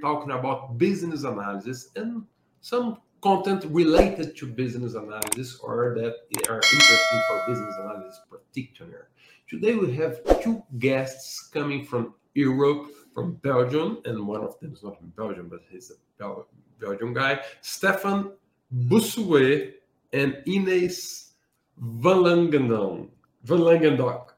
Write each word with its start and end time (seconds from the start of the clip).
talking 0.00 0.32
about 0.32 0.78
business 0.78 1.24
analysis 1.24 1.88
and 1.96 2.24
some 2.60 2.98
content 3.22 3.64
related 3.70 4.36
to 4.36 4.46
business 4.46 4.94
analysis 4.94 5.58
or 5.62 5.94
that 5.96 6.14
are 6.48 6.56
interesting 6.56 7.20
for 7.28 7.42
business 7.46 7.74
analysis 7.80 8.20
practitioner. 8.28 9.08
Today 9.48 9.74
we 9.74 9.94
have 9.94 10.20
two 10.42 10.62
guests 10.78 11.48
coming 11.52 11.84
from 11.84 12.14
Europe, 12.34 12.90
from 13.14 13.34
Belgium, 13.34 13.98
and 14.04 14.26
one 14.26 14.42
of 14.42 14.58
them 14.60 14.72
is 14.72 14.82
not 14.82 14.98
from 14.98 15.08
Belgium, 15.10 15.48
but 15.48 15.60
he's 15.70 15.90
a 15.90 15.94
Bel- 16.18 16.48
Belgian 16.80 17.12
guy, 17.12 17.40
Stefan 17.60 18.32
Bossuwé 18.74 19.74
and 20.12 20.42
Ines 20.46 21.32
Van. 21.76 23.10
Vanlangendonck. 23.44 24.30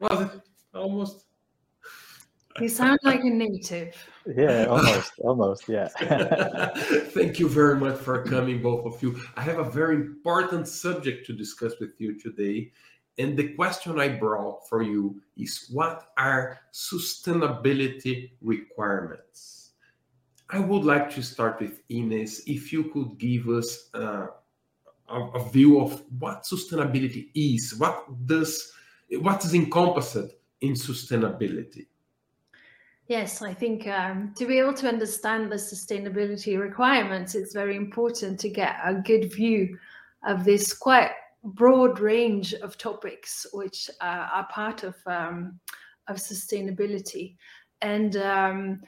Was 0.00 0.20
it 0.20 0.40
almost? 0.74 1.27
You 2.60 2.68
sound 2.68 2.98
like 3.02 3.20
a 3.20 3.30
native. 3.30 3.94
Yeah, 4.26 4.66
almost, 4.66 5.12
almost, 5.20 5.68
yeah. 5.68 5.88
Thank 7.14 7.38
you 7.38 7.48
very 7.48 7.76
much 7.76 7.98
for 7.98 8.22
coming, 8.24 8.62
both 8.62 8.86
of 8.86 9.02
you. 9.02 9.20
I 9.36 9.42
have 9.42 9.58
a 9.58 9.70
very 9.70 9.94
important 9.96 10.68
subject 10.68 11.26
to 11.26 11.32
discuss 11.32 11.74
with 11.80 12.00
you 12.00 12.18
today. 12.18 12.72
And 13.18 13.36
the 13.36 13.54
question 13.54 13.98
I 13.98 14.08
brought 14.08 14.68
for 14.68 14.82
you 14.82 15.20
is 15.36 15.68
what 15.72 16.12
are 16.16 16.60
sustainability 16.72 18.30
requirements? 18.40 19.70
I 20.50 20.60
would 20.60 20.84
like 20.84 21.10
to 21.10 21.22
start 21.22 21.60
with 21.60 21.80
Ines. 21.90 22.42
If 22.46 22.72
you 22.72 22.84
could 22.84 23.18
give 23.18 23.48
us 23.48 23.90
uh, 23.92 24.28
a, 25.08 25.20
a 25.20 25.50
view 25.50 25.80
of 25.80 26.02
what 26.18 26.44
sustainability 26.44 27.30
is, 27.34 27.74
what 27.76 28.06
does 28.26 28.72
what 29.10 29.44
is 29.44 29.54
encompassed 29.54 30.34
in 30.60 30.72
sustainability? 30.72 31.86
Yes, 33.08 33.40
I 33.40 33.54
think 33.54 33.86
um, 33.86 34.34
to 34.36 34.44
be 34.44 34.58
able 34.58 34.74
to 34.74 34.88
understand 34.88 35.50
the 35.50 35.56
sustainability 35.56 36.60
requirements, 36.60 37.34
it's 37.34 37.54
very 37.54 37.74
important 37.74 38.38
to 38.40 38.50
get 38.50 38.76
a 38.84 38.94
good 38.94 39.32
view 39.32 39.78
of 40.26 40.44
this 40.44 40.74
quite 40.74 41.12
broad 41.42 42.00
range 42.00 42.52
of 42.52 42.76
topics 42.76 43.46
which 43.54 43.88
uh, 44.02 44.28
are 44.30 44.46
part 44.50 44.82
of 44.82 44.94
um, 45.06 45.58
of 46.08 46.16
sustainability. 46.16 47.36
And 47.80 48.16
um, 48.16 48.82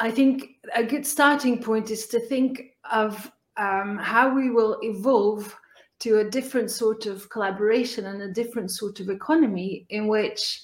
I 0.00 0.10
think 0.10 0.56
a 0.74 0.82
good 0.82 1.06
starting 1.06 1.62
point 1.62 1.90
is 1.90 2.06
to 2.08 2.20
think 2.20 2.76
of 2.90 3.30
um, 3.58 3.98
how 3.98 4.34
we 4.34 4.50
will 4.50 4.78
evolve 4.82 5.54
to 5.98 6.20
a 6.20 6.30
different 6.30 6.70
sort 6.70 7.04
of 7.04 7.28
collaboration 7.28 8.06
and 8.06 8.22
a 8.22 8.32
different 8.32 8.70
sort 8.70 9.00
of 9.00 9.10
economy 9.10 9.84
in 9.90 10.08
which 10.08 10.62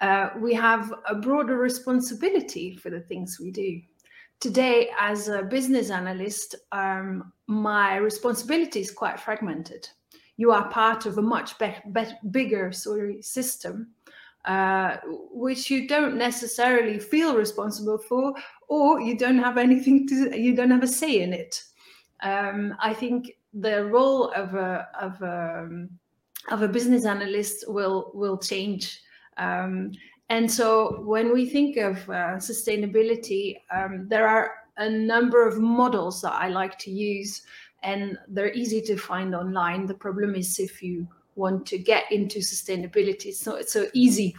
uh, 0.00 0.30
we 0.38 0.54
have 0.54 0.92
a 1.08 1.14
broader 1.14 1.56
responsibility 1.56 2.76
for 2.76 2.90
the 2.90 3.00
things 3.00 3.38
we 3.40 3.50
do. 3.50 3.80
Today, 4.40 4.90
as 5.00 5.28
a 5.28 5.42
business 5.42 5.90
analyst, 5.90 6.54
um, 6.70 7.32
my 7.48 7.96
responsibility 7.96 8.80
is 8.80 8.92
quite 8.92 9.18
fragmented. 9.18 9.88
You 10.36 10.52
are 10.52 10.70
part 10.70 11.06
of 11.06 11.18
a 11.18 11.22
much 11.22 11.58
be- 11.58 11.74
be- 11.92 12.30
bigger 12.30 12.70
sorry, 12.70 13.20
system, 13.22 13.88
uh, 14.44 14.98
which 15.32 15.70
you 15.70 15.88
don't 15.88 16.16
necessarily 16.16 17.00
feel 17.00 17.36
responsible 17.36 17.98
for, 17.98 18.34
or 18.68 19.00
you 19.00 19.18
don't 19.18 19.38
have 19.38 19.58
anything 19.58 20.06
to, 20.06 20.38
you 20.40 20.54
don't 20.54 20.70
have 20.70 20.84
a 20.84 20.88
say 20.88 21.22
in 21.22 21.32
it. 21.32 21.60
Um, 22.22 22.76
I 22.80 22.94
think 22.94 23.32
the 23.52 23.84
role 23.86 24.30
of 24.30 24.54
a 24.54 24.88
of 25.00 25.20
a 25.22 25.64
um, 25.64 25.90
of 26.50 26.62
a 26.62 26.68
business 26.68 27.04
analyst 27.04 27.64
will 27.68 28.12
will 28.14 28.38
change 28.38 29.02
um, 29.38 29.92
and 30.28 30.50
so 30.50 31.00
when 31.04 31.32
we 31.32 31.46
think 31.46 31.76
of 31.78 31.96
uh, 32.08 32.36
sustainability, 32.36 33.56
um, 33.74 34.06
there 34.08 34.28
are 34.28 34.52
a 34.76 34.88
number 34.88 35.46
of 35.46 35.58
models 35.58 36.20
that 36.22 36.34
I 36.34 36.48
like 36.48 36.78
to 36.80 36.90
use, 36.90 37.42
and 37.82 38.18
they're 38.28 38.52
easy 38.52 38.82
to 38.82 38.96
find 38.96 39.34
online. 39.34 39.86
The 39.86 39.94
problem 39.94 40.34
is 40.34 40.58
if 40.58 40.82
you 40.82 41.08
want 41.34 41.66
to 41.66 41.78
get 41.78 42.10
into 42.12 42.40
sustainability, 42.40 43.26
it's 43.26 43.46
not 43.46 43.68
so 43.68 43.86
easy 43.94 44.34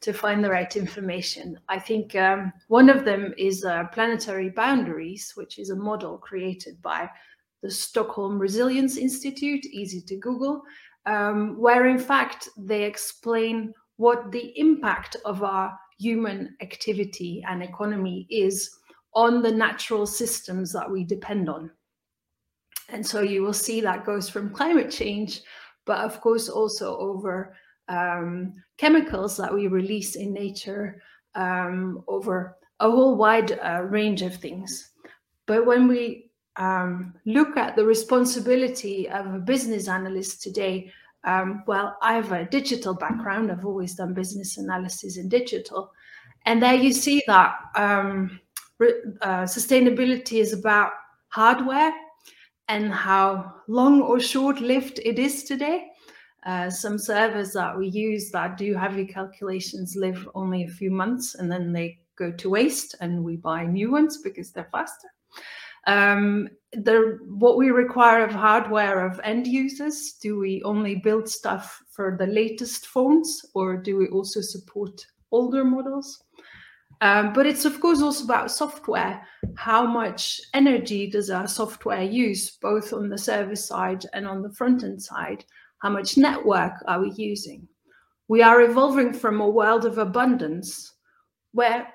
to 0.00 0.12
find 0.12 0.42
the 0.44 0.50
right 0.50 0.76
information. 0.76 1.58
I 1.68 1.78
think 1.78 2.14
um, 2.14 2.52
one 2.68 2.88
of 2.88 3.04
them 3.04 3.34
is 3.38 3.64
uh, 3.64 3.84
Planetary 3.92 4.50
Boundaries, 4.50 5.32
which 5.34 5.58
is 5.58 5.70
a 5.70 5.76
model 5.76 6.18
created 6.18 6.80
by 6.82 7.10
the 7.62 7.70
Stockholm 7.70 8.38
Resilience 8.38 8.96
Institute, 8.96 9.64
easy 9.66 10.02
to 10.02 10.16
Google, 10.16 10.62
um, 11.06 11.58
where 11.58 11.86
in 11.86 11.98
fact 11.98 12.48
they 12.56 12.84
explain 12.84 13.72
what 13.96 14.32
the 14.32 14.52
impact 14.58 15.16
of 15.24 15.42
our 15.42 15.78
human 15.98 16.56
activity 16.60 17.44
and 17.48 17.62
economy 17.62 18.26
is 18.30 18.70
on 19.14 19.42
the 19.42 19.50
natural 19.50 20.06
systems 20.06 20.72
that 20.72 20.90
we 20.90 21.04
depend 21.04 21.48
on. 21.48 21.70
And 22.88 23.06
so 23.06 23.20
you 23.20 23.42
will 23.42 23.52
see 23.52 23.80
that 23.80 24.04
goes 24.04 24.28
from 24.28 24.54
climate 24.54 24.90
change, 24.90 25.42
but 25.86 25.98
of 25.98 26.20
course 26.20 26.48
also 26.48 26.96
over 26.98 27.56
um, 27.88 28.54
chemicals 28.76 29.36
that 29.36 29.52
we 29.52 29.68
release 29.68 30.16
in 30.16 30.32
nature, 30.32 31.00
um, 31.34 32.02
over 32.08 32.56
a 32.80 32.90
whole 32.90 33.16
wide 33.16 33.58
uh, 33.62 33.82
range 33.82 34.22
of 34.22 34.34
things. 34.36 34.90
But 35.46 35.64
when 35.64 35.88
we 35.88 36.30
um, 36.56 37.14
look 37.24 37.56
at 37.56 37.76
the 37.76 37.84
responsibility 37.84 39.08
of 39.08 39.34
a 39.34 39.38
business 39.38 39.88
analyst 39.88 40.42
today, 40.42 40.92
um, 41.24 41.62
well, 41.66 41.96
I 42.02 42.14
have 42.14 42.32
a 42.32 42.44
digital 42.44 42.94
background. 42.94 43.50
I've 43.50 43.64
always 43.64 43.94
done 43.94 44.14
business 44.14 44.58
analysis 44.58 45.16
in 45.16 45.28
digital. 45.28 45.92
And 46.46 46.62
there 46.62 46.74
you 46.74 46.92
see 46.92 47.22
that 47.26 47.54
um, 47.74 48.38
uh, 48.80 49.44
sustainability 49.44 50.40
is 50.40 50.52
about 50.52 50.92
hardware 51.28 51.92
and 52.68 52.92
how 52.92 53.54
long 53.68 54.02
or 54.02 54.20
short 54.20 54.60
lived 54.60 55.00
it 55.04 55.18
is 55.18 55.44
today. 55.44 55.86
Uh, 56.44 56.68
some 56.68 56.98
servers 56.98 57.52
that 57.52 57.76
we 57.76 57.88
use 57.88 58.30
that 58.30 58.58
do 58.58 58.74
heavy 58.74 59.06
calculations 59.06 59.96
live 59.96 60.28
only 60.34 60.64
a 60.64 60.68
few 60.68 60.90
months 60.90 61.36
and 61.36 61.50
then 61.50 61.72
they 61.72 61.98
go 62.16 62.30
to 62.30 62.50
waste 62.50 62.94
and 63.00 63.24
we 63.24 63.36
buy 63.36 63.64
new 63.64 63.90
ones 63.90 64.18
because 64.18 64.52
they're 64.52 64.68
faster. 64.70 65.08
Um, 65.86 66.48
the 66.72 67.18
what 67.28 67.56
we 67.56 67.70
require 67.70 68.24
of 68.24 68.32
hardware 68.32 69.06
of 69.06 69.20
end 69.22 69.46
users 69.46 70.14
do 70.20 70.38
we 70.38 70.62
only 70.64 70.96
build 70.96 71.28
stuff 71.28 71.80
for 71.88 72.16
the 72.18 72.26
latest 72.26 72.86
phones 72.86 73.44
or 73.54 73.76
do 73.76 73.96
we 73.96 74.08
also 74.08 74.40
support 74.40 75.06
older 75.30 75.64
models? 75.64 76.24
Um, 77.00 77.32
but 77.32 77.46
it's 77.46 77.64
of 77.64 77.80
course 77.80 78.00
also 78.00 78.24
about 78.24 78.50
software. 78.50 79.22
How 79.56 79.86
much 79.86 80.40
energy 80.52 81.08
does 81.08 81.30
our 81.30 81.46
software 81.46 82.02
use 82.02 82.56
both 82.62 82.92
on 82.92 83.08
the 83.08 83.18
service 83.18 83.66
side 83.66 84.04
and 84.12 84.26
on 84.26 84.42
the 84.42 84.52
front 84.52 84.82
end 84.84 85.02
side? 85.02 85.44
How 85.78 85.90
much 85.90 86.16
network 86.16 86.72
are 86.86 87.00
we 87.00 87.12
using? 87.12 87.68
We 88.28 88.42
are 88.42 88.62
evolving 88.62 89.12
from 89.12 89.40
a 89.40 89.48
world 89.48 89.84
of 89.84 89.98
abundance 89.98 90.94
where 91.52 91.86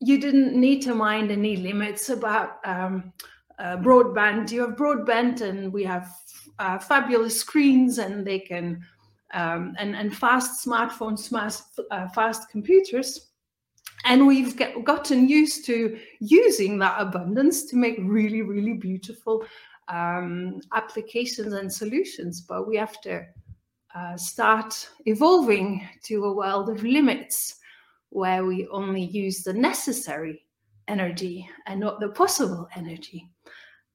you 0.00 0.20
didn't 0.20 0.58
need 0.58 0.80
to 0.82 0.94
mind 0.94 1.30
any 1.30 1.56
limits 1.56 2.08
about 2.08 2.58
um, 2.64 3.12
uh, 3.58 3.76
broadband. 3.78 4.50
You 4.50 4.62
have 4.62 4.76
broadband, 4.76 5.40
and 5.40 5.72
we 5.72 5.84
have 5.84 6.12
uh, 6.58 6.78
fabulous 6.78 7.40
screens, 7.40 7.98
and 7.98 8.26
they 8.26 8.38
can 8.38 8.84
um, 9.34 9.74
and 9.78 9.96
and 9.96 10.16
fast 10.16 10.64
smartphones, 10.64 11.28
fast, 11.28 11.80
uh, 11.90 12.08
fast 12.08 12.48
computers. 12.50 13.28
And 14.04 14.26
we've 14.26 14.56
get, 14.56 14.84
gotten 14.84 15.28
used 15.28 15.64
to 15.66 15.98
using 16.20 16.78
that 16.78 17.00
abundance 17.00 17.64
to 17.66 17.76
make 17.76 17.96
really, 18.00 18.42
really 18.42 18.74
beautiful 18.74 19.44
um, 19.88 20.60
applications 20.72 21.52
and 21.52 21.72
solutions. 21.72 22.40
But 22.40 22.68
we 22.68 22.76
have 22.76 23.00
to 23.00 23.26
uh, 23.94 24.16
start 24.16 24.88
evolving 25.06 25.88
to 26.04 26.24
a 26.24 26.32
world 26.32 26.68
of 26.68 26.84
limits 26.84 27.56
where 28.10 28.44
we 28.44 28.68
only 28.68 29.04
use 29.04 29.42
the 29.42 29.52
necessary 29.52 30.44
energy 30.86 31.48
and 31.66 31.80
not 31.80 31.98
the 31.98 32.08
possible 32.10 32.68
energy. 32.76 33.28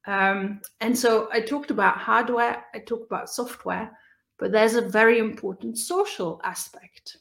Um, 0.08 0.62
and 0.80 0.98
so 0.98 1.30
I 1.32 1.42
talked 1.42 1.72
about 1.72 1.98
hardware, 1.98 2.66
I 2.74 2.80
talked 2.80 3.06
about 3.06 3.30
software, 3.30 3.92
but 4.40 4.52
there's 4.52 4.76
a 4.76 4.82
very 4.82 5.20
important 5.20 5.78
social 5.78 6.42
aspect. 6.44 7.18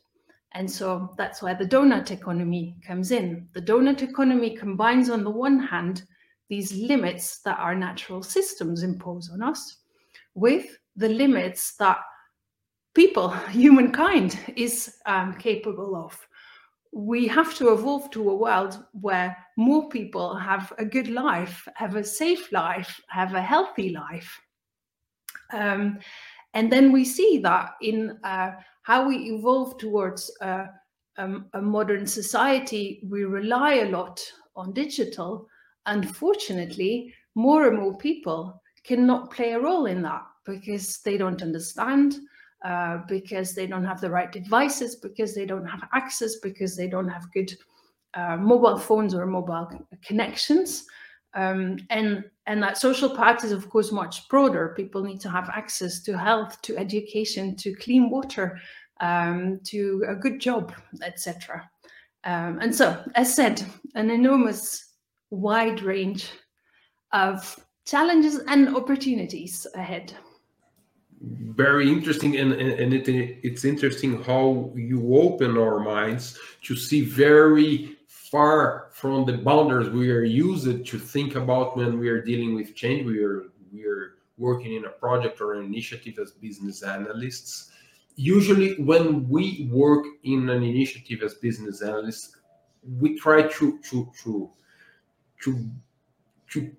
And 0.53 0.69
so 0.69 1.15
that's 1.17 1.43
where 1.43 1.55
the 1.55 1.67
donut 1.67 2.11
economy 2.11 2.77
comes 2.85 3.13
in. 3.13 3.47
The 3.53 3.63
donut 3.63 4.03
economy 4.03 4.57
combines, 4.57 5.11
on 5.11 5.23
the 5.23 5.31
one 5.31 5.59
hand, 5.61 6.03
these 6.49 6.73
limits 6.73 7.41
that 7.43 7.59
our 7.59 7.75
natural 7.75 8.23
systems 8.23 8.83
impose 8.83 9.31
on 9.31 9.43
us 9.43 9.77
with 10.35 10.77
the 10.97 11.09
limits 11.09 11.77
that 11.77 11.99
people, 12.95 13.29
humankind, 13.51 14.39
is 14.57 14.97
um, 15.07 15.35
capable 15.35 15.95
of 15.95 16.19
we 16.93 17.29
have 17.29 17.55
to 17.55 17.73
evolve 17.73 18.11
to 18.11 18.31
a 18.31 18.37
world 18.37 18.85
where 18.93 19.37
more 19.57 19.89
people 19.89 20.35
have 20.35 20.73
a 20.79 20.85
good 20.85 21.09
life, 21.09 21.67
have 21.75 21.97
a 21.97 22.05
safe 22.05 22.51
life, 22.53 23.01
have 23.09 23.35
a 23.35 23.43
healthy 23.43 23.91
life. 23.91 24.41
Um, 25.53 25.99
and 26.55 26.71
then 26.73 26.91
we 26.91 27.05
see 27.05 27.39
that 27.39 27.75
in 27.81 28.19
uh, 28.25 28.53
how 28.83 29.07
we 29.07 29.17
evolve 29.31 29.79
towards 29.79 30.37
uh, 30.41 30.67
um, 31.17 31.47
a 31.53 31.63
modern 31.63 32.07
society, 32.07 33.01
we 33.09 33.25
rely 33.25 33.75
a 33.75 33.91
lot 33.91 34.21
on 34.57 34.73
digital, 34.73 35.47
unfortunately, 35.87 37.15
more 37.35 37.69
and 37.69 37.79
more 37.79 37.97
people 37.97 38.61
cannot 38.83 39.31
play 39.31 39.53
a 39.53 39.61
role 39.61 39.87
in 39.87 40.03
that 40.03 40.23
because 40.45 40.99
they 41.05 41.17
don't 41.17 41.43
understand, 41.43 42.17
uh, 42.65 42.99
because 43.09 43.55
they 43.55 43.67
don't 43.67 43.85
have 43.85 44.01
the 44.01 44.11
right 44.11 44.31
devices, 44.31 44.97
because 44.97 45.35
they 45.35 45.47
don't 45.47 45.67
have 45.67 45.89
access, 45.93 46.37
because 46.37 46.77
they 46.77 46.89
don't 46.89 47.09
have 47.09 47.33
good 47.33 47.53
uh, 48.15 48.37
mobile 48.37 48.79
phones 48.79 49.15
or 49.15 49.27
mobile 49.27 49.71
connections. 50.03 50.85
Um, 51.35 51.79
and 51.91 52.25
and 52.47 52.61
that 52.63 52.77
social 52.77 53.09
part 53.09 53.45
is 53.45 53.53
of 53.53 53.71
course 53.71 53.93
much 53.93 54.29
broader. 54.29 54.75
People 54.77 55.03
need 55.03 55.21
to 55.21 55.31
have 55.31 55.49
access 55.51 56.01
to 56.03 56.19
health, 56.19 56.61
to 56.63 56.77
education, 56.77 57.55
to 57.57 57.75
clean 57.77 58.11
water, 58.11 58.59
um, 59.01 59.61
to 59.65 60.05
a 60.09 60.15
good 60.15 60.41
job, 60.41 60.75
etc. 61.03 61.71
Um, 62.25 62.59
and 62.61 62.75
so, 62.75 63.03
as 63.15 63.35
said, 63.35 63.65
an 63.95 64.11
enormous 64.11 64.95
wide 65.31 65.83
range 65.83 66.29
of 67.13 67.59
challenges 67.87 68.41
and 68.49 68.77
opportunities 68.77 69.67
ahead. 69.75 70.13
Very 71.23 71.91
interesting, 71.91 72.39
and, 72.39 72.53
and 72.55 72.95
it, 72.95 73.07
it's 73.43 73.67
interesting 73.67 74.23
how 74.23 74.73
you 74.75 75.17
open 75.17 75.59
our 75.59 75.79
minds 75.79 76.39
to 76.63 76.75
see 76.75 77.03
very 77.03 77.99
far 78.09 78.89
from 78.93 79.27
the 79.27 79.37
boundaries 79.37 79.91
we 79.91 80.11
are 80.11 80.23
used 80.23 80.87
to 80.87 80.99
think 80.99 81.35
about 81.35 81.77
when 81.77 81.99
we 81.99 82.09
are 82.09 82.23
dealing 82.23 82.55
with 82.55 82.75
change. 82.75 83.05
We 83.05 83.23
are 83.23 83.51
we 83.71 83.85
are 83.85 84.15
working 84.39 84.75
in 84.75 84.87
a 84.87 84.89
project 84.89 85.43
or 85.43 85.55
an 85.55 85.67
initiative 85.67 86.19
as 86.19 86.31
business 86.33 86.83
analysts. 86.83 87.71
Usually, 88.17 88.81
when 88.83 89.29
we 89.29 89.69
work 89.71 90.07
in 90.25 90.49
an 90.49 90.63
initiative 90.63 91.23
as 91.23 91.35
business 91.35 91.83
analysts, 91.83 92.37
we 92.99 93.19
try 93.19 93.43
to 93.43 93.79
to 93.79 94.11
to 94.23 94.51
to 95.43 95.71
to 96.51 96.73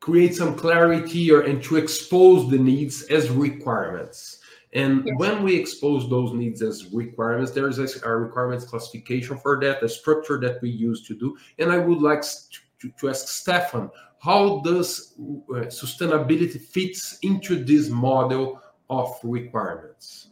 create 0.00 0.34
some 0.34 0.54
clarity 0.54 1.30
or 1.32 1.42
and 1.42 1.62
to 1.64 1.76
expose 1.76 2.50
the 2.50 2.58
needs 2.58 3.02
as 3.04 3.30
requirements. 3.30 4.38
And 4.74 5.06
yes. 5.06 5.14
when 5.16 5.42
we 5.42 5.56
expose 5.56 6.08
those 6.10 6.32
needs 6.34 6.60
as 6.62 6.92
requirements, 6.92 7.52
there 7.52 7.68
is 7.68 7.78
a, 7.78 8.08
a, 8.08 8.16
requirements 8.16 8.66
classification 8.66 9.38
for 9.38 9.58
that, 9.60 9.82
a 9.82 9.88
structure 9.88 10.38
that 10.40 10.60
we 10.60 10.68
use 10.68 11.06
to 11.06 11.14
do. 11.14 11.36
And 11.58 11.72
I 11.72 11.78
would 11.78 12.02
like 12.02 12.22
to, 12.22 12.90
to 12.90 13.08
ask 13.08 13.28
Stefan, 13.28 13.90
how 14.20 14.60
does 14.60 15.14
uh, 15.18 15.66
sustainability 15.66 16.60
fits 16.60 17.18
into 17.22 17.64
this 17.64 17.88
model 17.88 18.60
of 18.90 19.18
requirements? 19.22 20.28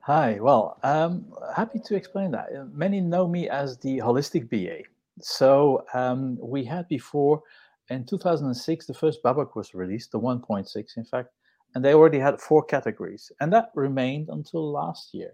Hi, 0.00 0.38
well, 0.40 0.78
I'm 0.82 1.26
happy 1.54 1.78
to 1.78 1.94
explain 1.94 2.30
that. 2.32 2.48
Many 2.72 3.00
know 3.00 3.28
me 3.28 3.48
as 3.48 3.76
the 3.78 3.98
holistic 3.98 4.48
BA. 4.48 4.82
So 5.20 5.84
um, 5.94 6.38
we 6.40 6.64
had 6.64 6.88
before 6.88 7.42
in 7.90 8.04
2006, 8.04 8.86
the 8.86 8.94
first 8.94 9.22
BABOK 9.22 9.54
was 9.56 9.74
released, 9.74 10.12
the 10.12 10.20
1.6, 10.20 10.96
in 10.96 11.04
fact, 11.04 11.30
and 11.74 11.84
they 11.84 11.94
already 11.94 12.18
had 12.18 12.40
four 12.40 12.62
categories, 12.62 13.32
and 13.40 13.52
that 13.52 13.70
remained 13.74 14.28
until 14.28 14.70
last 14.70 15.14
year. 15.14 15.32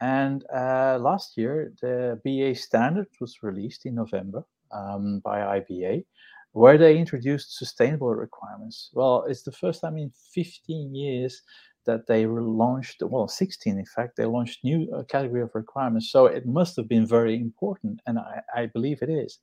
And 0.00 0.44
uh, 0.54 0.98
last 1.00 1.36
year, 1.36 1.72
the 1.80 2.20
BA 2.24 2.54
standard 2.58 3.08
was 3.20 3.42
released 3.42 3.86
in 3.86 3.94
November 3.94 4.44
um, 4.72 5.20
by 5.20 5.38
IIBA, 5.38 6.04
where 6.52 6.78
they 6.78 6.98
introduced 6.98 7.56
sustainable 7.56 8.14
requirements. 8.14 8.90
Well, 8.92 9.24
it's 9.28 9.42
the 9.42 9.52
first 9.52 9.80
time 9.80 9.96
in 9.96 10.12
15 10.34 10.94
years 10.94 11.42
that 11.86 12.06
they 12.06 12.26
launched, 12.26 13.02
well, 13.02 13.28
16 13.28 13.78
in 13.78 13.84
fact, 13.86 14.16
they 14.16 14.24
launched 14.24 14.64
new 14.64 14.92
uh, 14.94 15.04
category 15.04 15.42
of 15.42 15.54
requirements. 15.54 16.10
So 16.10 16.26
it 16.26 16.44
must 16.44 16.76
have 16.76 16.88
been 16.88 17.06
very 17.06 17.36
important, 17.36 18.00
and 18.06 18.18
I, 18.18 18.42
I 18.54 18.66
believe 18.66 18.98
it 19.02 19.08
is. 19.08 19.38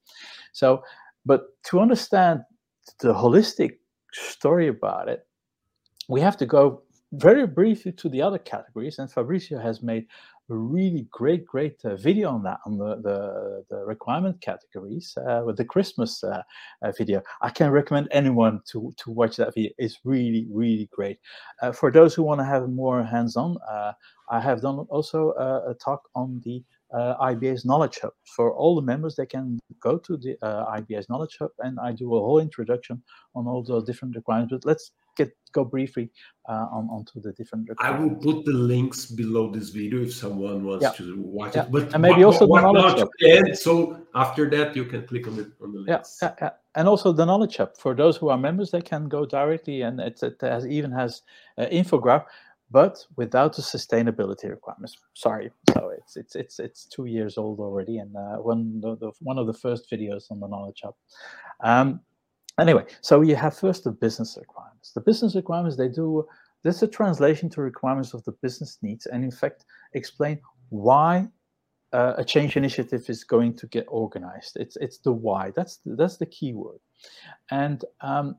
So, 0.52 0.84
but 1.26 1.48
to 1.66 1.80
understand 1.80 2.42
the 3.00 3.14
holistic 3.14 3.78
story 4.12 4.68
about 4.68 5.08
it, 5.10 5.26
we 6.10 6.22
have 6.22 6.38
to 6.38 6.46
go 6.46 6.84
very 7.14 7.46
briefly 7.46 7.92
to 7.92 8.10
the 8.10 8.22
other 8.22 8.40
categories, 8.40 9.00
and 9.00 9.10
Fabricio 9.10 9.62
has 9.62 9.84
made 9.84 10.08
a 10.50 10.56
really 10.56 11.08
great, 11.12 11.46
great 11.46 11.80
uh, 11.86 11.96
video 11.96 12.30
on 12.30 12.44
that, 12.44 12.60
on 12.66 12.78
the, 12.78 12.96
the, 13.02 13.64
the 13.70 13.86
requirement 13.86 14.42
categories 14.42 15.18
uh, 15.26 15.42
with 15.46 15.56
the 15.56 15.64
Christmas 15.64 16.24
uh, 16.24 16.42
uh 16.82 16.92
video. 16.98 17.22
I 17.42 17.50
can 17.50 17.72
recommend 17.72 18.10
anyone 18.12 18.62
to, 18.72 18.92
to 18.98 19.12
watch 19.12 19.38
that 19.38 19.54
video. 19.54 19.72
It's 19.78 20.00
really, 20.04 20.48
really 20.52 20.90
great. 20.92 21.20
Uh, 21.62 21.72
for 21.72 21.92
those 21.92 22.14
who 22.14 22.24
want 22.24 22.42
to 22.42 22.46
have 22.46 22.68
more 22.70 23.04
hands-on, 23.04 23.58
uh, 23.70 23.94
I 24.30 24.40
have 24.42 24.62
done 24.62 24.80
also 24.90 25.32
a 25.32 25.76
talk 25.76 26.10
on 26.16 26.42
the 26.44 26.64
uh, 26.94 27.18
IIBA 27.18 27.66
Knowledge 27.66 28.00
Hub. 28.00 28.14
For 28.36 28.54
all 28.54 28.76
the 28.76 28.82
members, 28.82 29.16
they 29.16 29.26
can 29.26 29.60
go 29.80 29.98
to 29.98 30.18
the 30.18 30.38
uh, 30.42 30.66
IIBA 30.74 31.10
Knowledge 31.10 31.38
Hub, 31.40 31.52
and 31.60 31.80
I 31.80 31.92
do 31.92 32.16
a 32.16 32.20
whole 32.20 32.40
introduction 32.40 33.02
on 33.36 33.48
all 33.48 33.64
those 33.64 33.84
different 33.84 34.16
requirements. 34.16 34.52
But 34.52 34.66
let's 34.66 34.92
get 35.16 35.36
go 35.52 35.64
briefly 35.64 36.12
uh, 36.48 36.68
on 36.72 36.88
onto 36.90 37.20
the 37.20 37.32
different. 37.34 37.70
Requirements 37.70 38.00
I 38.00 38.04
will 38.04 38.34
put 38.34 38.46
the 38.46 38.54
links 38.54 39.06
below 39.06 39.52
this 39.52 39.70
video 39.70 40.04
if 40.04 40.14
someone 40.14 40.64
wants 40.64 40.84
yeah. 40.84 40.92
to 40.92 41.20
watch 41.20 41.56
yeah. 41.56 41.64
it. 41.64 41.72
But 41.72 41.94
and 41.94 42.02
maybe 42.02 42.24
what, 42.24 42.34
also 42.34 42.48
what, 42.48 42.62
the 42.62 42.72
knowledge 42.72 43.00
hub. 43.00 43.10
And 43.22 43.58
so 43.58 44.06
after 44.16 44.50
that, 44.52 44.76
you 44.76 44.86
can 44.86 45.06
click 45.08 45.28
on 45.28 45.36
the 45.36 45.52
on 45.62 45.74
the 45.74 45.80
links. 45.80 46.20
Yeah, 46.22 46.52
and 46.76 46.88
also 46.88 47.12
the 47.12 47.26
knowledge 47.26 47.58
hub 47.58 47.78
for 47.78 47.94
those 47.96 48.18
who 48.18 48.30
are 48.30 48.38
members, 48.38 48.72
they 48.72 48.82
can 48.82 49.08
go 49.08 49.26
directly, 49.26 49.82
and 49.82 50.00
it, 50.00 50.22
it 50.24 50.38
has, 50.42 50.66
even 50.68 50.92
has 50.92 51.22
uh, 51.58 51.66
infograph 51.66 52.26
but 52.74 53.06
without 53.18 53.56
the 53.56 53.62
sustainability 53.62 54.50
requirements. 54.50 54.98
Sorry, 55.14 55.52
so 55.74 55.92
it's 55.96 56.18
it's 56.18 56.36
it's 56.36 56.60
it's 56.60 56.86
two 56.86 57.06
years 57.06 57.38
old 57.38 57.60
already, 57.60 58.00
and 58.00 58.14
uh, 58.18 58.38
one 58.38 58.82
the, 58.82 58.98
the, 58.98 59.12
one 59.22 59.38
of 59.38 59.46
the 59.46 59.54
first 59.54 59.90
videos 59.92 60.32
on 60.32 60.40
the 60.40 60.48
Knowledge 60.48 60.82
Hub. 60.84 60.96
Um, 61.64 62.02
anyway, 62.60 62.86
so 63.02 63.22
you 63.22 63.36
have 63.36 63.56
first 63.56 63.84
the 63.84 63.92
business 63.92 64.36
requirements. 64.40 64.92
The 64.92 65.02
business 65.02 65.36
requirements 65.36 65.78
they 65.78 65.88
do 65.88 66.26
this 66.64 66.78
is 66.78 66.84
a 66.84 66.88
translation 66.88 67.48
to 67.52 67.62
requirements 67.62 68.16
of 68.16 68.24
the 68.24 68.34
business 68.42 68.80
needs, 68.82 69.06
and 69.06 69.24
in 69.24 69.32
fact 69.32 69.66
explain 69.94 70.40
why 70.70 71.28
uh, 71.94 72.14
a 72.18 72.26
change 72.26 72.58
initiative 72.58 73.08
is 73.08 73.24
going 73.24 73.56
to 73.58 73.68
get 73.68 73.86
organized. 73.88 74.58
It's 74.60 74.78
it's 74.78 74.98
the 74.98 75.12
why. 75.12 75.52
That's 75.56 75.80
that's 75.86 76.18
the 76.18 76.26
key 76.26 76.54
word, 76.54 76.80
and 77.52 77.86
um, 78.02 78.38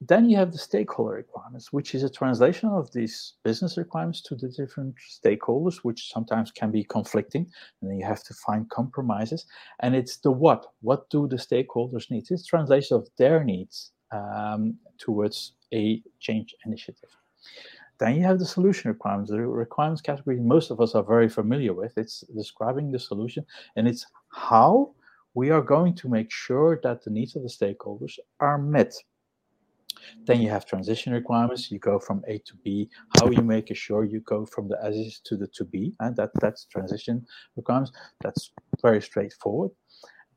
then 0.00 0.30
you 0.30 0.36
have 0.36 0.52
the 0.52 0.58
stakeholder 0.58 1.16
requirements, 1.16 1.72
which 1.72 1.94
is 1.94 2.04
a 2.04 2.10
translation 2.10 2.68
of 2.68 2.90
these 2.92 3.34
business 3.42 3.76
requirements 3.76 4.20
to 4.22 4.36
the 4.36 4.48
different 4.48 4.94
stakeholders, 5.10 5.78
which 5.82 6.12
sometimes 6.12 6.52
can 6.52 6.70
be 6.70 6.84
conflicting. 6.84 7.50
And 7.80 7.90
then 7.90 7.98
you 7.98 8.06
have 8.06 8.22
to 8.24 8.34
find 8.34 8.70
compromises. 8.70 9.46
And 9.80 9.96
it's 9.96 10.18
the 10.18 10.30
what. 10.30 10.66
What 10.82 11.10
do 11.10 11.26
the 11.26 11.36
stakeholders 11.36 12.10
need? 12.10 12.30
It's 12.30 12.46
translation 12.46 12.96
of 12.96 13.08
their 13.18 13.42
needs 13.42 13.90
um, 14.12 14.76
towards 14.98 15.54
a 15.74 16.00
change 16.20 16.54
initiative. 16.64 17.10
Then 17.98 18.14
you 18.14 18.22
have 18.22 18.38
the 18.38 18.46
solution 18.46 18.90
requirements. 18.90 19.32
The 19.32 19.40
requirements 19.40 20.00
category 20.00 20.38
most 20.38 20.70
of 20.70 20.80
us 20.80 20.94
are 20.94 21.02
very 21.02 21.28
familiar 21.28 21.74
with. 21.74 21.98
It's 21.98 22.20
describing 22.36 22.92
the 22.92 23.00
solution 23.00 23.44
and 23.74 23.88
it's 23.88 24.06
how 24.30 24.94
we 25.34 25.50
are 25.50 25.62
going 25.62 25.94
to 25.96 26.08
make 26.08 26.30
sure 26.30 26.78
that 26.84 27.02
the 27.02 27.10
needs 27.10 27.34
of 27.34 27.42
the 27.42 27.48
stakeholders 27.48 28.18
are 28.38 28.58
met 28.58 28.94
then 30.26 30.40
you 30.40 30.50
have 30.50 30.64
transition 30.64 31.12
requirements. 31.12 31.70
You 31.70 31.78
go 31.78 31.98
from 31.98 32.22
A 32.28 32.38
to 32.38 32.54
B. 32.64 32.88
How 33.18 33.30
you 33.30 33.42
make 33.42 33.74
sure 33.74 34.04
you 34.04 34.20
go 34.20 34.46
from 34.46 34.68
the 34.68 34.78
as 34.82 34.96
is 34.96 35.20
to 35.24 35.36
the 35.36 35.46
to 35.48 35.64
be, 35.64 35.94
and 36.00 36.16
that 36.16 36.30
that's 36.40 36.64
transition 36.66 37.26
requirements. 37.56 37.92
That's 38.20 38.52
very 38.82 39.02
straightforward. 39.02 39.70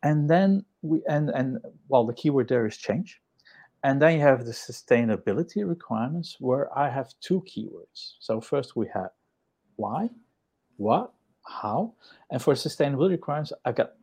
And 0.03 0.29
then 0.29 0.65
we 0.81 1.01
and 1.07 1.29
and 1.29 1.59
well, 1.89 2.05
the 2.05 2.13
keyword 2.13 2.47
there 2.47 2.65
is 2.65 2.77
change. 2.77 3.21
And 3.83 3.99
then 4.01 4.13
you 4.13 4.21
have 4.21 4.45
the 4.45 4.51
sustainability 4.51 5.67
requirements, 5.67 6.37
where 6.39 6.69
I 6.77 6.87
have 6.89 7.13
two 7.19 7.41
keywords. 7.41 8.13
So 8.19 8.39
first 8.39 8.75
we 8.75 8.87
have 8.93 9.09
why, 9.75 10.09
what, 10.77 11.11
how, 11.47 11.95
and 12.29 12.39
for 12.39 12.53
sustainability 12.53 13.11
requirements, 13.11 13.53
I 13.65 13.71
got 13.71 13.93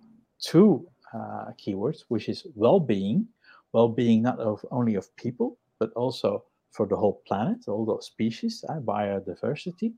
two 0.41 0.89
uh, 1.15 1.53
keywords, 1.65 1.99
which 2.09 2.29
is 2.29 2.45
well-being 2.57 3.29
well-being 3.73 4.23
not 4.23 4.39
of 4.41 4.65
only 4.71 4.95
of 4.95 5.15
people, 5.17 5.59
but 5.79 5.93
also 5.95 6.45
for 6.73 6.87
the 6.87 6.97
whole 6.97 7.23
planet, 7.27 7.67
all 7.69 7.85
those 7.85 8.07
species, 8.07 8.65
uh, 8.69 8.81
biodiversity, 8.81 9.95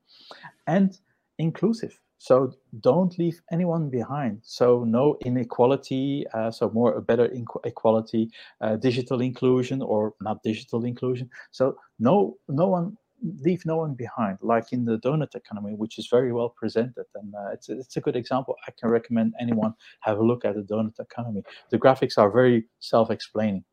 and 0.66 0.98
inclusive. 1.38 2.00
So 2.18 2.52
don't 2.80 3.18
leave 3.18 3.40
anyone 3.50 3.88
behind. 3.88 4.40
So 4.42 4.84
no 4.84 5.16
inequality. 5.24 6.26
Uh, 6.34 6.50
so 6.50 6.70
more 6.70 6.92
a 6.94 7.00
better 7.00 7.30
equality, 7.64 8.30
uh, 8.60 8.76
digital 8.76 9.22
inclusion 9.22 9.80
or 9.80 10.14
not 10.20 10.42
digital 10.42 10.84
inclusion. 10.84 11.30
So 11.50 11.76
no 11.98 12.36
no 12.48 12.66
one 12.68 12.98
leave 13.22 13.64
no 13.66 13.76
one 13.76 13.94
behind, 13.94 14.38
like 14.40 14.72
in 14.72 14.84
the 14.84 14.98
donut 14.98 15.34
economy, 15.34 15.74
which 15.74 15.98
is 15.98 16.08
very 16.08 16.32
well 16.32 16.48
presented. 16.48 17.04
And 17.14 17.34
uh, 17.34 17.50
it's, 17.52 17.68
it's 17.68 17.96
a 17.96 18.00
good 18.00 18.16
example. 18.16 18.56
I 18.66 18.72
can 18.78 18.90
recommend 18.90 19.34
anyone 19.40 19.74
have 20.00 20.18
a 20.18 20.24
look 20.24 20.44
at 20.44 20.54
the 20.54 20.62
donut 20.62 20.98
economy. 20.98 21.42
The 21.70 21.78
graphics 21.78 22.18
are 22.18 22.30
very 22.30 22.66
self-explaining. 22.80 23.64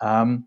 Um, 0.00 0.46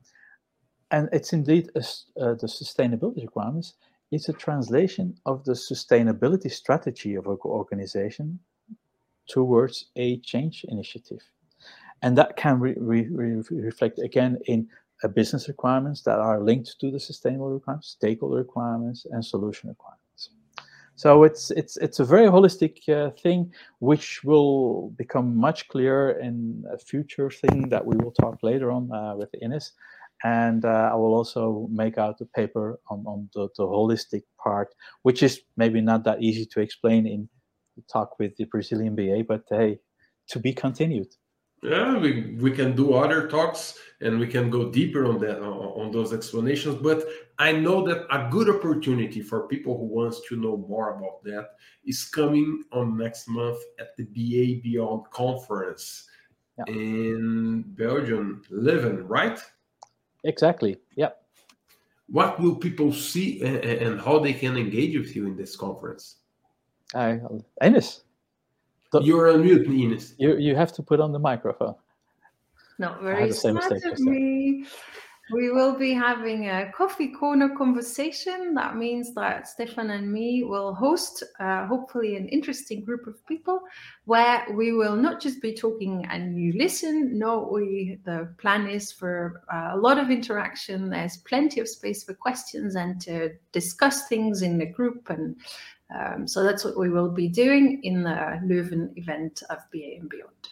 and 0.91 1.09
it's 1.11 1.33
indeed 1.33 1.71
a, 1.75 1.79
uh, 1.79 2.35
the 2.35 2.47
sustainability 2.47 3.21
requirements. 3.21 3.73
It's 4.11 4.29
a 4.29 4.33
translation 4.33 5.15
of 5.25 5.43
the 5.45 5.53
sustainability 5.53 6.51
strategy 6.51 7.15
of 7.15 7.25
an 7.27 7.37
organization 7.43 8.39
towards 9.27 9.87
a 9.95 10.19
change 10.19 10.65
initiative. 10.69 11.21
And 12.01 12.17
that 12.17 12.35
can 12.35 12.59
re 12.59 12.75
re 12.77 13.41
reflect 13.49 13.99
again 13.99 14.37
in 14.45 14.67
uh, 15.03 15.07
business 15.07 15.47
requirements 15.47 16.01
that 16.03 16.19
are 16.19 16.41
linked 16.41 16.79
to 16.79 16.91
the 16.91 16.99
sustainable 16.99 17.49
requirements, 17.49 17.89
stakeholder 17.89 18.37
requirements, 18.37 19.05
and 19.11 19.23
solution 19.23 19.69
requirements. 19.69 20.29
So 20.95 21.23
it's 21.23 21.51
it's 21.51 21.75
it's 21.77 21.99
a 21.99 22.05
very 22.05 22.27
holistic 22.27 22.87
uh, 22.87 23.11
thing, 23.11 23.51
which 23.79 24.23
will 24.23 24.91
become 24.91 25.35
much 25.35 25.67
clearer 25.67 26.11
in 26.11 26.63
a 26.71 26.77
future 26.77 27.29
thing 27.29 27.67
that 27.69 27.85
we 27.85 27.97
will 27.97 28.11
talk 28.11 28.41
later 28.43 28.71
on 28.71 28.89
uh, 28.91 29.15
with 29.15 29.29
Ines. 29.41 29.73
And 30.23 30.63
uh, 30.63 30.89
I 30.93 30.95
will 30.95 31.13
also 31.13 31.67
make 31.69 31.97
out 31.97 32.21
a 32.21 32.25
paper 32.25 32.79
on, 32.89 33.03
on 33.05 33.29
the, 33.35 33.49
the 33.57 33.63
holistic 33.63 34.23
part, 34.41 34.73
which 35.03 35.21
is 35.21 35.41
maybe 35.57 35.81
not 35.81 36.05
that 36.05 36.23
easy 36.23 36.45
to 36.45 36.61
explain 36.61 37.05
in 37.05 37.27
talk 37.91 38.17
with 38.17 38.35
the 38.37 38.45
Brazilian 38.45 38.95
BA, 38.95 39.25
but 39.27 39.43
hey, 39.49 39.79
to 40.29 40.39
be 40.39 40.53
continued. 40.53 41.13
Yeah, 41.65 41.97
we, 41.97 42.35
we 42.39 42.51
can 42.51 42.75
do 42.75 42.93
other 42.93 43.27
talks 43.27 43.79
and 44.01 44.19
we 44.19 44.27
can 44.27 44.51
go 44.51 44.71
deeper 44.71 45.05
on 45.05 45.19
that 45.19 45.41
on 45.41 45.91
those 45.91 46.13
explanations. 46.13 46.75
But 46.75 47.05
I 47.39 47.51
know 47.53 47.85
that 47.87 48.05
a 48.11 48.29
good 48.29 48.49
opportunity 48.49 49.21
for 49.21 49.47
people 49.47 49.77
who 49.77 49.85
wants 49.85 50.21
to 50.29 50.35
know 50.35 50.57
more 50.57 50.95
about 50.95 51.23
that 51.23 51.49
is 51.85 52.05
coming 52.05 52.63
on 52.71 52.97
next 52.97 53.27
month 53.27 53.57
at 53.79 53.95
the 53.97 54.03
BA 54.03 54.61
Beyond 54.61 55.09
conference 55.09 56.07
yeah. 56.59 56.73
in 56.73 57.63
Belgium, 57.67 58.43
Leuven, 58.51 59.03
right? 59.07 59.39
Exactly. 60.23 60.77
yeah 60.95 61.11
What 62.07 62.39
will 62.39 62.55
people 62.55 62.93
see 62.93 63.41
and, 63.41 63.57
and 63.57 64.01
how 64.01 64.19
they 64.19 64.33
can 64.33 64.55
engage 64.55 64.97
with 64.97 65.15
you 65.15 65.25
in 65.25 65.35
this 65.35 65.55
conference? 65.55 66.17
Uh, 66.93 67.17
Ines. 68.99 69.07
You're 69.07 69.31
on 69.31 69.41
mute, 69.41 69.67
Ines. 69.67 70.15
You 70.17 70.37
you 70.37 70.55
have 70.55 70.73
to 70.73 70.83
put 70.83 70.99
on 70.99 71.11
the 71.11 71.19
microphone. 71.19 71.75
Not 72.77 73.01
very 73.01 73.31
smart 73.31 73.71
of 73.71 73.99
me. 73.99 74.65
We 75.31 75.49
will 75.49 75.75
be 75.75 75.91
having 75.91 76.49
a 76.49 76.71
coffee 76.71 77.07
corner 77.07 77.49
conversation. 77.49 78.53
That 78.53 78.75
means 78.75 79.15
that 79.15 79.47
Stefan 79.47 79.89
and 79.89 80.13
me 80.13 80.43
will 80.43 80.75
host, 80.75 81.23
uh, 81.39 81.65
hopefully, 81.65 82.15
an 82.15 82.27
interesting 82.27 82.83
group 82.83 83.07
of 83.07 83.25
people 83.25 83.61
where 84.03 84.45
we 84.53 84.71
will 84.71 84.95
not 84.95 85.19
just 85.19 85.41
be 85.41 85.51
talking 85.51 86.05
and 86.11 86.39
you 86.39 86.53
listen. 86.55 87.17
No, 87.17 87.49
we 87.51 87.97
the 88.05 88.35
plan 88.37 88.67
is 88.67 88.91
for 88.91 89.41
uh, 89.51 89.71
a 89.71 89.77
lot 89.77 89.97
of 89.97 90.11
interaction. 90.11 90.91
There's 90.91 91.17
plenty 91.17 91.59
of 91.59 91.67
space 91.67 92.03
for 92.03 92.13
questions 92.13 92.75
and 92.75 93.01
to 93.01 93.31
discuss 93.51 94.07
things 94.07 94.43
in 94.43 94.59
the 94.59 94.67
group 94.67 95.09
and 95.09 95.37
um, 95.93 96.27
so 96.27 96.43
that's 96.43 96.63
what 96.63 96.77
we 96.77 96.89
will 96.89 97.09
be 97.09 97.27
doing 97.27 97.81
in 97.83 98.03
the 98.03 98.39
Leuven 98.43 98.97
event 98.97 99.43
of 99.49 99.59
BA 99.71 99.97
and 99.99 100.09
Beyond. 100.09 100.49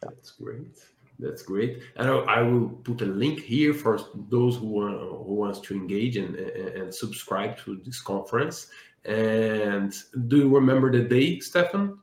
That's 0.00 0.30
great. 0.32 0.78
That's 1.18 1.42
great. 1.42 1.82
And 1.96 2.08
I 2.08 2.42
will 2.42 2.68
put 2.68 3.00
a 3.02 3.06
link 3.06 3.40
here 3.40 3.74
for 3.74 3.98
those 4.30 4.56
who 4.56 4.66
want, 4.66 5.00
who 5.00 5.34
wants 5.34 5.58
to 5.60 5.74
engage 5.74 6.16
and, 6.16 6.36
and 6.36 6.94
subscribe 6.94 7.58
to 7.64 7.80
this 7.84 8.00
conference. 8.00 8.68
And 9.04 9.92
do 10.28 10.38
you 10.38 10.54
remember 10.54 10.92
the 10.92 11.02
date, 11.02 11.42
Stefan? 11.42 11.98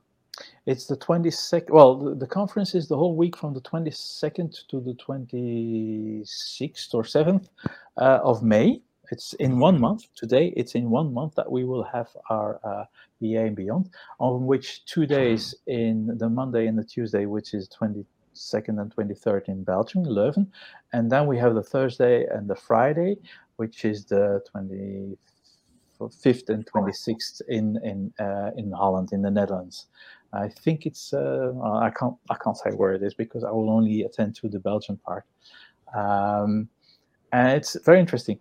It's 0.66 0.86
the 0.86 0.96
22nd. 0.98 1.70
Well, 1.70 1.96
the, 1.96 2.14
the, 2.14 2.26
conference 2.26 2.74
is 2.74 2.88
the 2.88 2.96
whole 2.96 3.16
week 3.16 3.38
from 3.38 3.54
the 3.54 3.60
22nd 3.62 4.66
to 4.68 4.80
the 4.80 4.92
26th 4.94 6.92
or 6.92 7.04
7th 7.04 7.48
uh, 7.96 8.20
of 8.22 8.42
May. 8.42 8.82
It's 9.10 9.32
in 9.34 9.58
one 9.58 9.80
month. 9.80 10.06
Today, 10.14 10.52
it's 10.56 10.74
in 10.74 10.90
one 10.90 11.12
month 11.12 11.34
that 11.36 11.50
we 11.50 11.64
will 11.64 11.84
have 11.84 12.08
our 12.30 12.60
uh, 12.64 12.84
BA 13.20 13.40
and 13.40 13.56
beyond, 13.56 13.90
on 14.18 14.46
which 14.46 14.84
two 14.84 15.06
days 15.06 15.54
in 15.66 16.16
the 16.18 16.28
Monday 16.28 16.66
and 16.66 16.78
the 16.78 16.84
Tuesday, 16.84 17.26
which 17.26 17.54
is 17.54 17.68
22nd 17.68 18.80
and 18.80 18.94
23rd 18.94 19.48
in 19.48 19.64
Belgium, 19.64 20.04
Leuven. 20.04 20.46
And 20.92 21.10
then 21.10 21.26
we 21.26 21.38
have 21.38 21.54
the 21.54 21.62
Thursday 21.62 22.26
and 22.26 22.48
the 22.48 22.56
Friday, 22.56 23.16
which 23.56 23.84
is 23.84 24.04
the 24.04 24.42
25th 24.54 26.48
and 26.48 26.66
26th 26.66 27.42
in 27.48 27.78
in 27.82 28.12
uh, 28.18 28.50
in 28.56 28.72
Holland, 28.72 29.12
in 29.12 29.22
the 29.22 29.30
Netherlands. 29.30 29.86
I 30.32 30.48
think 30.48 30.86
it's 30.86 31.12
uh, 31.12 31.52
I 31.62 31.90
can't 31.90 32.16
I 32.28 32.34
can't 32.34 32.56
say 32.56 32.70
where 32.70 32.92
it 32.92 33.02
is 33.02 33.14
because 33.14 33.44
I 33.44 33.50
will 33.50 33.70
only 33.70 34.02
attend 34.02 34.34
to 34.36 34.48
the 34.48 34.58
Belgian 34.58 34.98
part. 34.98 35.24
Um, 35.94 36.68
and 37.32 37.56
it's 37.56 37.76
very 37.84 38.00
interesting 38.00 38.38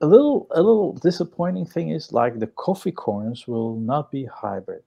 a 0.00 0.06
little 0.06 0.46
a 0.52 0.62
little 0.62 0.94
disappointing 0.94 1.66
thing 1.66 1.90
is 1.90 2.12
like 2.12 2.38
the 2.38 2.46
coffee 2.46 2.92
corners 2.92 3.46
will 3.46 3.76
not 3.76 4.10
be 4.10 4.24
hybrid. 4.24 4.82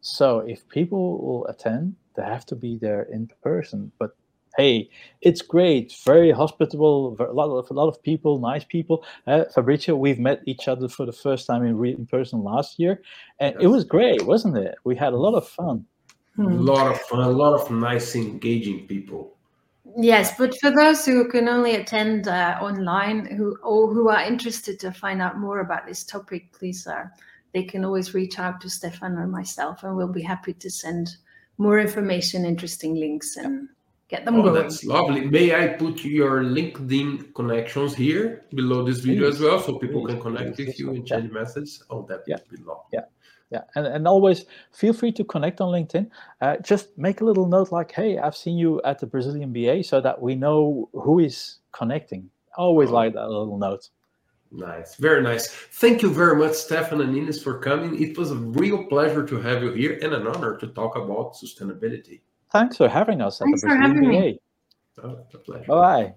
So 0.00 0.40
if 0.40 0.68
people 0.68 1.18
will 1.18 1.46
attend, 1.46 1.96
they 2.14 2.22
have 2.22 2.46
to 2.46 2.56
be 2.56 2.76
there 2.76 3.02
in 3.02 3.30
person. 3.42 3.90
But 3.98 4.16
hey, 4.56 4.90
it's 5.20 5.40
great, 5.40 5.94
very 6.04 6.32
hospitable, 6.32 7.16
a 7.18 7.32
lot 7.32 7.50
of 7.50 7.70
a 7.70 7.74
lot 7.74 7.88
of 7.88 8.02
people, 8.02 8.38
nice 8.38 8.64
people. 8.64 9.04
Uh, 9.26 9.44
Fabricio, 9.54 9.96
we've 9.96 10.18
met 10.18 10.42
each 10.46 10.68
other 10.68 10.88
for 10.88 11.06
the 11.06 11.12
first 11.12 11.46
time 11.46 11.64
in, 11.64 11.82
in 11.84 12.06
person 12.06 12.42
last 12.42 12.78
year, 12.78 13.02
and 13.40 13.54
yes. 13.54 13.64
it 13.64 13.68
was 13.68 13.84
great, 13.84 14.22
wasn't 14.26 14.56
it? 14.56 14.74
We 14.84 14.96
had 14.96 15.12
a 15.12 15.16
lot 15.16 15.34
of 15.34 15.48
fun. 15.48 15.86
A 16.38 16.42
lot 16.42 16.86
of 16.86 17.00
fun, 17.00 17.20
a 17.20 17.28
lot 17.28 17.54
of 17.54 17.68
nice, 17.70 18.14
engaging 18.14 18.86
people. 18.86 19.37
Yes, 19.96 20.36
but 20.36 20.54
for 20.60 20.70
those 20.70 21.04
who 21.04 21.28
can 21.28 21.48
only 21.48 21.74
attend 21.74 22.28
uh, 22.28 22.58
online, 22.60 23.26
who 23.26 23.56
or 23.62 23.92
who 23.92 24.08
are 24.08 24.22
interested 24.22 24.78
to 24.80 24.92
find 24.92 25.22
out 25.22 25.38
more 25.38 25.60
about 25.60 25.86
this 25.86 26.04
topic, 26.04 26.52
please, 26.52 26.86
uh, 26.86 27.06
they 27.54 27.64
can 27.64 27.84
always 27.84 28.14
reach 28.14 28.38
out 28.38 28.60
to 28.60 28.70
Stefan 28.70 29.18
or 29.18 29.26
myself, 29.26 29.82
and 29.82 29.96
we'll 29.96 30.12
be 30.12 30.22
happy 30.22 30.52
to 30.54 30.70
send 30.70 31.16
more 31.56 31.78
information, 31.78 32.44
interesting 32.44 32.94
links, 32.94 33.36
and 33.36 33.68
get 34.08 34.24
them 34.24 34.36
oh, 34.36 34.42
going. 34.42 34.62
That's 34.62 34.84
lovely. 34.84 35.26
May 35.26 35.54
I 35.54 35.68
put 35.68 36.04
your 36.04 36.42
LinkedIn 36.42 37.34
connections 37.34 37.94
here 37.94 38.44
below 38.54 38.84
this 38.84 38.98
video 38.98 39.30
please, 39.30 39.36
as 39.36 39.40
well, 39.40 39.60
so 39.60 39.78
people 39.78 40.06
can 40.06 40.20
connect 40.20 40.56
please, 40.56 40.66
with 40.68 40.78
you 40.78 40.90
and 40.90 41.06
change 41.06 41.24
yeah. 41.32 41.40
messages? 41.40 41.82
Oh, 41.90 42.02
that 42.08 42.22
yeah. 42.26 42.36
would 42.36 42.58
be 42.58 42.64
lovely. 42.64 42.84
Yeah 42.92 43.04
yeah 43.50 43.62
and, 43.74 43.86
and 43.86 44.06
always 44.06 44.44
feel 44.72 44.92
free 44.92 45.12
to 45.12 45.24
connect 45.24 45.60
on 45.60 45.72
linkedin. 45.72 46.08
Uh, 46.40 46.56
just 46.58 46.96
make 46.98 47.20
a 47.20 47.24
little 47.24 47.46
note 47.46 47.72
like 47.72 47.92
hey 47.92 48.18
i've 48.18 48.36
seen 48.36 48.56
you 48.56 48.80
at 48.82 48.98
the 48.98 49.06
brazilian 49.06 49.52
ba 49.52 49.82
so 49.82 50.00
that 50.00 50.20
we 50.20 50.34
know 50.34 50.88
who 50.92 51.18
is 51.18 51.58
connecting. 51.72 52.28
Always 52.56 52.90
oh. 52.90 52.94
like 52.94 53.14
that 53.14 53.28
little 53.28 53.58
note. 53.58 53.88
Nice 54.50 54.96
very 54.96 55.22
nice. 55.22 55.48
Thank 55.48 56.02
you 56.02 56.10
very 56.12 56.36
much 56.36 56.54
stefan 56.54 57.00
and 57.00 57.16
ines 57.16 57.42
for 57.42 57.58
coming. 57.58 58.00
It 58.02 58.16
was 58.16 58.30
a 58.30 58.36
real 58.36 58.84
pleasure 58.84 59.26
to 59.26 59.40
have 59.40 59.62
you 59.62 59.72
here 59.72 59.98
and 60.02 60.14
an 60.14 60.26
honor 60.26 60.56
to 60.56 60.66
talk 60.68 60.96
about 60.96 61.34
sustainability. 61.34 62.20
Thanks 62.50 62.78
for 62.78 62.88
having 62.88 63.20
us 63.20 63.38
thanks 63.38 63.62
at 63.64 63.70
the 63.70 63.76
brazilian 63.76 64.38
ba 64.96 65.06
oh, 65.06 65.26
a 65.34 65.38
pleasure. 65.38 65.66
Bye 65.66 66.14